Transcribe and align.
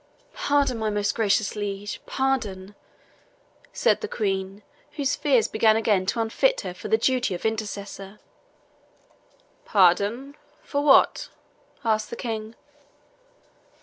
"Pardon, 0.33 0.79
my 0.79 0.89
most 0.89 1.13
gracious 1.13 1.55
liege 1.55 2.01
pardon!" 2.07 2.73
said 3.71 4.01
the 4.01 4.07
Queen, 4.07 4.63
whose 4.93 5.15
fears 5.15 5.47
began 5.47 5.75
again 5.77 6.07
to 6.07 6.19
unfit 6.19 6.61
her 6.61 6.73
for 6.73 6.87
the 6.87 6.97
duty 6.97 7.35
of 7.35 7.45
intercessor. 7.45 8.19
"Pardon 9.63 10.35
for 10.63 10.83
what?" 10.83 11.29
asked 11.85 12.09
the 12.09 12.15
King. 12.15 12.55